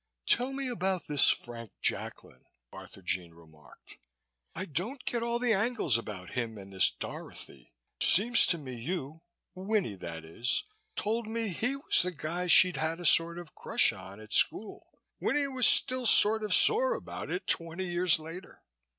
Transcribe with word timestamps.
"Tell 0.25 0.51
me 0.51 0.67
about 0.67 1.03
this 1.05 1.29
Frank 1.29 1.73
Jacklin," 1.79 2.43
Arthurjean 2.73 3.35
remarked. 3.35 3.99
"I 4.55 4.65
don't 4.65 5.05
get 5.05 5.21
all 5.21 5.37
the 5.37 5.53
angles 5.53 5.95
about 5.95 6.31
him 6.31 6.57
and 6.57 6.73
this 6.73 6.89
Dorothy. 6.89 7.71
Seems 8.01 8.47
to 8.47 8.57
me 8.57 8.73
you 8.73 9.21
Winnie, 9.53 9.93
that 9.93 10.23
is 10.23 10.63
told 10.95 11.27
me 11.27 11.49
he 11.49 11.75
was 11.75 12.01
the 12.01 12.09
guy 12.09 12.47
she'd 12.47 12.77
had 12.77 12.99
a 12.99 13.05
sort 13.05 13.37
of 13.37 13.53
crush 13.53 13.93
on 13.93 14.19
at 14.19 14.33
school. 14.33 14.87
Winnie 15.19 15.47
was 15.47 15.67
still 15.67 16.07
sort 16.07 16.43
of 16.43 16.51
sore 16.51 16.95
about 16.95 17.29
it 17.29 17.45
twenty 17.45 17.85
years 17.85 18.17
later." 18.17 18.63